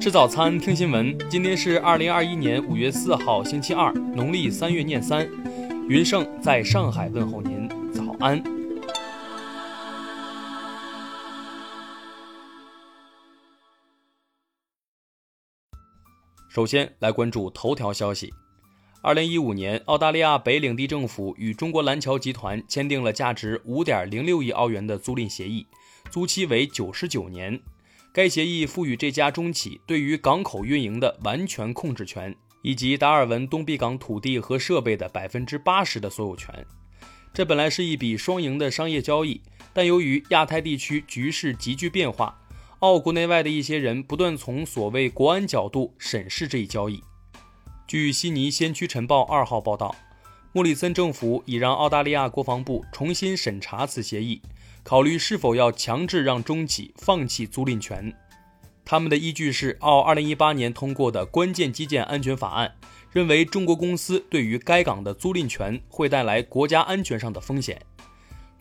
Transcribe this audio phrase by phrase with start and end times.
[0.00, 1.18] 吃早餐，听新闻。
[1.28, 5.28] 今天是二零二一年五月四号，星期二，农历三月廿三。
[5.88, 8.40] 云盛在上海问候您，早安。
[16.48, 18.32] 首先来关注头条消息。
[19.02, 25.66] 二零一五年，澳大利亚北领地政府与中国蓝桥集团签订了价值五点零六亿澳元的租赁协议，
[26.08, 27.60] 租期为九十九年。
[28.12, 36.66] 该协议赋予这家中企对于港口运营的完全控制权，以及达尔文东壁港土地和设备的百分之八十的所有权。
[37.32, 39.40] 这本来是一笔双赢的商业交易，
[39.72, 42.36] 但由于亚太地区局势急剧变化，
[42.80, 47.00] 澳国内外的一些人不断从所谓国安角度审视这一交易。
[47.86, 49.94] 据悉尼先驱晨报二号报道，
[50.52, 54.42] 莫里森政府已让澳大利亚国防部重新审查此协议，
[54.88, 58.10] 考虑是否要强制让中企放弃租赁权。
[58.86, 62.74] 他们的依据是澳2018年通过的关键基建安全法案，
[63.12, 67.78] 认为中国公司对于该港的租赁权会带来国家安全上的风险。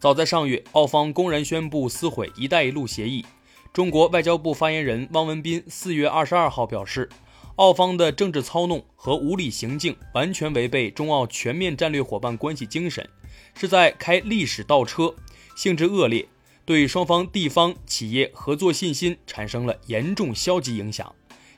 [0.00, 3.24] 早在上月，澳方公然宣布撕毁“一带一路”协议。
[3.72, 7.08] 中国外交部发言人汪文斌四月二十二号表示。
[7.54, 13.08] 澳方的政治操弄和无理行径完全违背中澳全面战略伙伴关系精神，
[13.54, 15.14] 是在开历史倒车，
[15.56, 16.28] 性质恶劣，
[16.66, 21.14] 对双方地方企业合作信心产生了严重消极影响，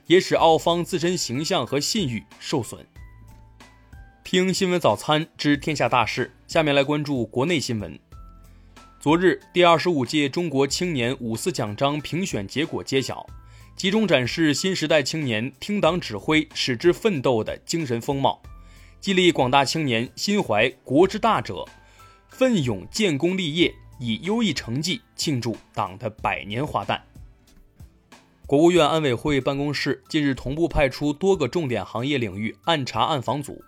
[0.07, 2.83] 也使澳方自身形象和信誉受损。
[4.23, 7.99] 听新闻早餐知天下大事，下面来关注国内新闻。
[9.01, 13.27] 昨日，第二十五届中国青年五四奖章评选结果揭晓。
[13.75, 18.41] 集中展示新时代青年听党指挥、使之奋斗的精神风貌，
[19.01, 21.65] 激励广大青年心怀国之大者，
[22.27, 27.03] 奋勇建功立业，以优异成绩庆祝党的百年华诞。
[28.47, 33.63] 国务院安委会办公室近日同步派出多个重点行业领域暗查暗访组，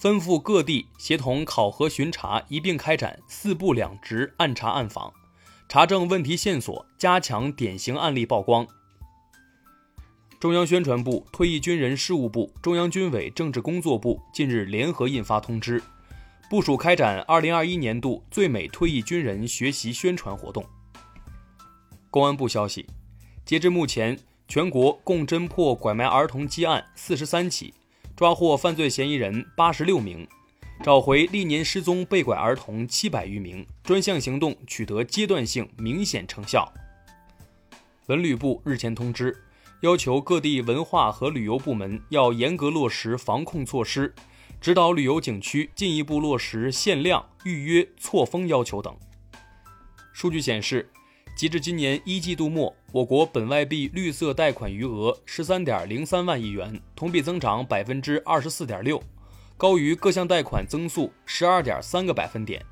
[0.00, 5.12] 吩咐各地协同考核巡查，一并开展“四不两直”暗查暗访，
[5.68, 8.64] 查证问题线索，加强典型案例曝光。
[10.38, 15.82] 中央宣传部、退役军人事务部、中央军委政治工作部近日联合印发通知，
[16.52, 20.62] 部署开展2021年度最美退役军人学习宣传活动。
[22.10, 22.86] 公安部消息，
[23.42, 27.72] 截至目前，全国共侦破拐卖儿童积案四十三起，
[28.14, 30.28] 抓获犯罪嫌疑人八十六名，
[30.82, 36.70] 找回历年失踪被拐儿童七百余名，专项行动取得阶段性明显成效。
[38.08, 39.34] 文旅部日前通知。
[39.80, 44.14] 要求各地文化和旅游部门要严格落实防控措施，
[44.62, 48.96] 指导旅游景区进一步落实限量、预约、错峰要求等。
[50.12, 50.88] 数据显示，
[51.36, 59.02] 截至今年一季度末，我国本外币绿色贷款余额十三点零三万亿元，同比增长百分之二十四点六，
[59.56, 62.64] 高于各项贷款增速十二点三个百分点。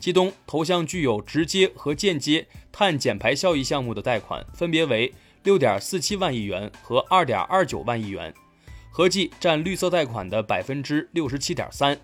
[0.00, 5.14] 其中，投向具有直接和间接碳减排效益项目的贷款分别为。
[5.44, 8.34] 六点四七万亿元和二点二九万亿元，
[8.98, 11.96] 合计占绿色贷款的百分之六十七点三。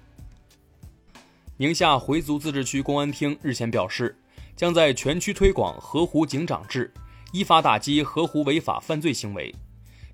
[1.57, 4.17] 宁夏回族自治区公安厅日前表示，
[4.55, 6.95] 将在全区推广河湖警长制，
[7.33, 9.53] 依法打击河湖违法犯罪行为，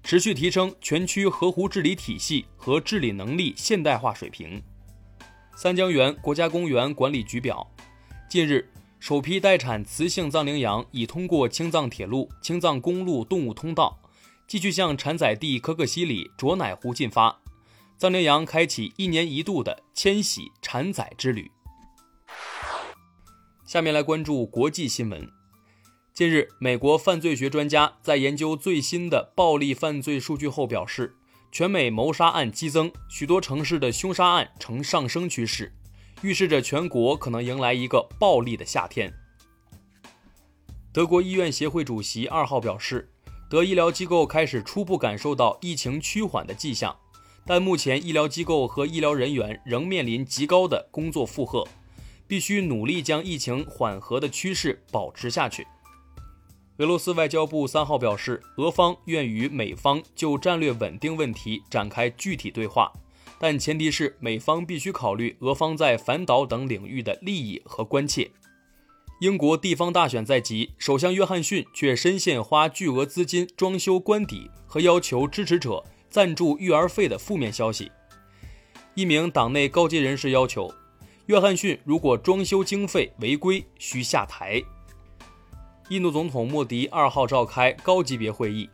[0.02, 4.62] 持续提升全区河湖治理体系和治理能力现代化水平。
[5.54, 7.70] 三江源国家公园管理局表，
[8.26, 8.66] 近日。
[8.98, 13.98] 首批待产雌性藏羚羊已通过青藏铁路、青藏公路动物通道，
[14.50, 17.40] 继续向产仔地可可西里卓乃湖进发。
[17.96, 21.48] 藏羚羊开启一年一度的迁徙产仔之旅。
[23.64, 25.30] 下面来关注国际新闻。
[26.12, 31.14] 近日，美国犯罪学专家在研究最新的暴力犯罪数据后表示，
[31.52, 35.72] 全美谋杀案激增，许多城市的凶杀案呈上升趋势。
[36.22, 39.14] 预示着全国可能迎来一个暴力的夏天。
[40.92, 43.08] 德国医院协会主席二号表示，
[43.50, 46.96] 德医疗机构开始初步感受到疫情趋缓的迹象，
[47.44, 51.66] 但目前医疗机构和医疗人员仍面临极高的工作负荷，
[52.28, 55.66] 必须努力将疫情缓和的趋势保持下去。
[56.76, 62.92] 俄罗斯外交部三号表示，俄方愿与美方就战略稳定问题展开具体对话。
[63.40, 68.30] 但前提是美方必须考虑俄方在反导等领域的利益和关切。
[69.20, 77.92] 英国地方大选在即，首相约翰逊却深陷花巨额资金装修官邸和要求支持者赞助育儿费的负面消息。
[78.94, 80.72] 一名党内高阶人士要求，
[81.26, 84.62] 约翰逊如果装修经费违规，需下台。
[85.90, 88.70] 印度总统莫迪二号召开高级别会议。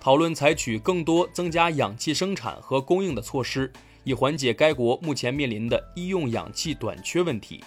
[0.00, 3.70] 讨论采取更多增加氧气生产和供应的措施，
[4.04, 7.62] 以缓解该国目前面临的医用氧气短缺问题。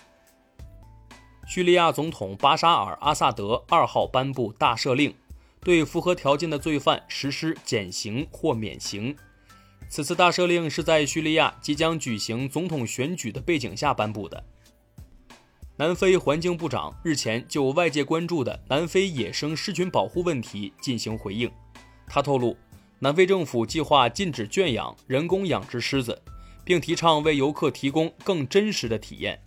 [1.46, 5.14] 叙利亚总统巴沙尔·阿萨德二号颁布大赦令，
[5.60, 9.16] 对符合条件的罪犯实施减刑或免刑。
[9.90, 14.44] 此次大赦令是在叙利亚即将举行总统选举的背景下颁布的。
[15.76, 21.52] 南非环境部长日前就外界关注的南非野生狮群保护问题进行回应。
[22.08, 22.56] 他透露，
[23.00, 26.20] 南非政府计划禁止圈养、人工养殖狮子，
[26.64, 29.40] 并提倡为游客提供更真实的体验。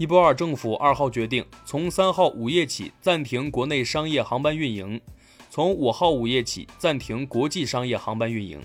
[0.00, 5.00] 尼泊尔政府二号决定，从三号午夜起暂停国内商业航班运营，
[5.50, 8.60] 从五号午夜起暂停国际商业航班运营。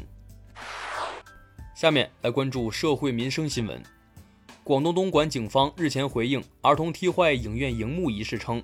[1.75, 3.81] 下面来关注社会民生新闻。
[4.63, 8.62] 广东东莞警方日前回应儿童踢坏影院荧幕一事称，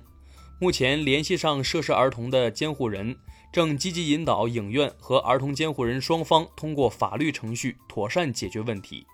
[0.60, 3.16] 目前联系上涉事儿童的监护人。
[3.52, 9.04] 正积极引导影院和儿童监护人双方通过法律程序妥善解决问题。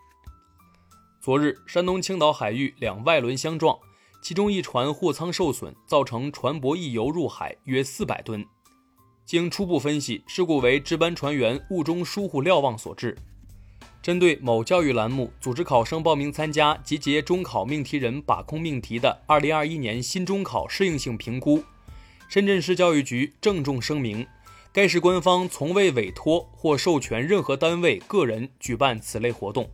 [1.27, 3.77] 昨日，山东青岛海域两外轮相撞，
[4.23, 8.47] 其中一船货舱受损，造成船舶溢油入海约四百吨。
[9.25, 13.19] 经初步分析，事故为值班船员误中疏忽瞭望所致。
[14.01, 21.61] 针对某教育栏目组织考生报名参加集结中考命题人把控命题的2021年新中考适应性评估。
[22.29, 24.25] 深圳市教育局郑重声明，
[24.73, 29.69] 该市官方从未委托或授权任何单位、个人举办此类活动。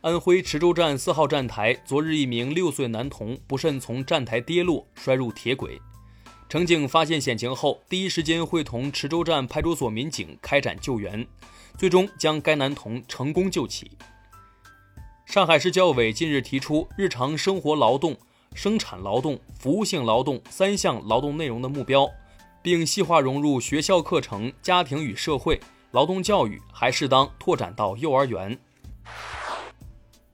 [0.00, 5.80] 安徽池州站四号站台昨日，一名六岁男童不慎从站台跌落，摔入铁轨。
[6.48, 11.26] 乘警发现险情后，第一时间会同池州站派出所民警开展救援，
[11.76, 13.90] 最终将该男童成功救起。
[15.26, 18.16] 上海市教委近日提出日常生活劳动。
[18.54, 22.08] 生产劳动、服务性劳动三项劳动内容的目标，
[22.62, 25.60] 并细化融入学校课程、家庭与社会、
[25.90, 28.58] 劳动教育，还适当拓展到幼儿园。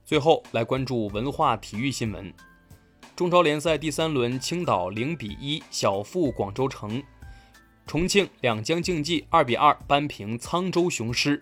[0.05, 2.31] 最后来关注文化体育新闻：
[3.15, 7.01] 中超联赛第三轮，青岛零比一小负广州城；
[7.87, 11.41] 重庆两江竞技二比二扳平沧州雄狮。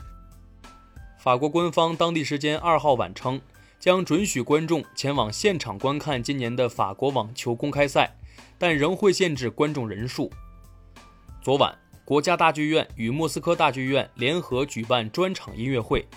[1.19, 3.39] 法国官方当地时间二号晚称。
[3.79, 8.15] 将准许观众前往现场观看今年的法国网球公开赛，
[8.57, 10.31] 但仍会限制观众人数。
[11.41, 16.07] 昨晚，国家大剧院与莫斯科大剧院联合举办专场音乐会，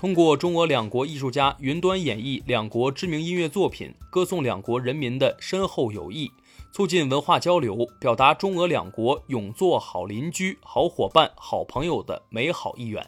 [0.00, 6.30] 通过中俄两国艺术家云端演绎两国知名音乐作品，歌颂两国人民的深厚友谊，
[6.72, 13.06] 促进文化交流，表达中俄两国永做好邻居、好伙伴、好朋友的美好意愿。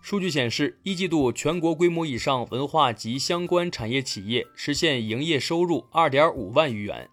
[0.00, 7.10] 数据显示，一季度全国规模以上文化及相关产业企业实现营业收入二点五万余元，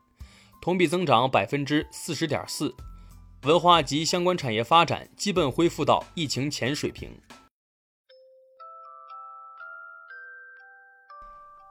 [0.62, 2.76] 同比增长百分之四十点四。
[3.42, 7.10] 文化及相关产业发展基本恢复到疫情前水平。